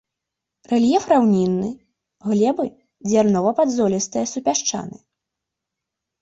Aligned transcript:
Рэльеф 0.71 1.03
раўнінны, 1.13 1.69
глебы 2.29 2.65
дзярнова-падзолістыя 3.09 4.25
супясчаныя. 4.33 5.03